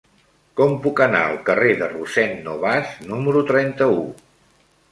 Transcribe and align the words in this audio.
Com 0.59 0.71
puc 0.85 1.01
anar 1.05 1.19
al 1.25 1.37
carrer 1.49 1.75
de 1.83 1.91
Rossend 1.91 2.41
Nobas 2.47 2.91
número 3.13 3.47
trenta-u? 3.55 4.05